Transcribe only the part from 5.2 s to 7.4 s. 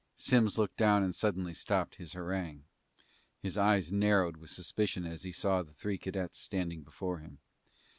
he saw the three cadets standing before him.